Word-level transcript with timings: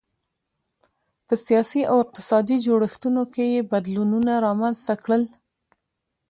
په 1.27 1.33
سیاسي 1.45 1.81
او 1.91 1.97
اقتصادي 2.05 2.57
جوړښتونو 2.65 3.23
کې 3.33 3.45
یې 3.53 3.61
بدلونونه 3.71 4.31
رامنځته 4.45 4.93
کړل. 5.03 5.23